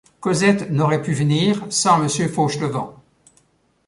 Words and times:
Cosette 0.19 0.71
n’aurait 0.71 1.03
pu 1.03 1.13
venir 1.13 1.67
sans 1.69 1.99
Monsieur 1.99 2.27
Fauchelevent. 2.27 2.95